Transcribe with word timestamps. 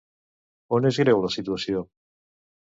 On 0.77 0.89
és 0.91 0.99
greu 1.05 1.23
la 1.27 1.31
situació? 1.37 1.87